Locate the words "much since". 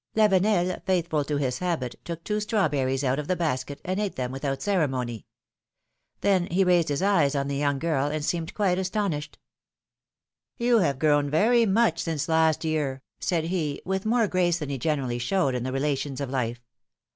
11.67-12.27